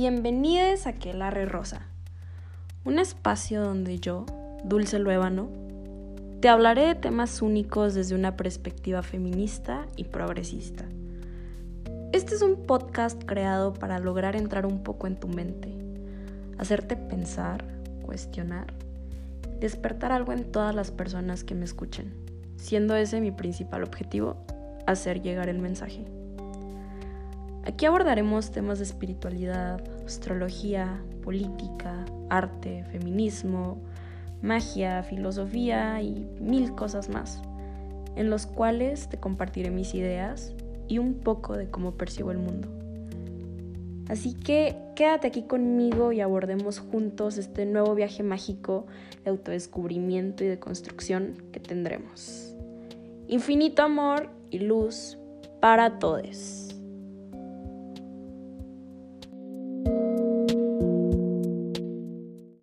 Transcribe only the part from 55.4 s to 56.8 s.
para todos.